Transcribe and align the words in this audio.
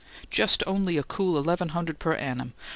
Just 0.31 0.63
only 0.65 0.97
a 0.97 1.03
cool 1.03 1.37
eleven 1.37 1.69
hundred 1.69 1.99
per 1.99 2.15
annum! 2.15 2.55